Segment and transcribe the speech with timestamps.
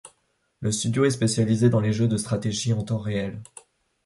[0.61, 3.39] Le studio est spécialisé dans les jeux de stratégie en temps réel.